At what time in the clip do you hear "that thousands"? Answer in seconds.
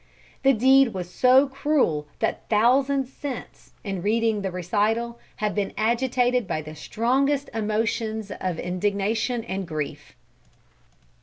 2.17-3.13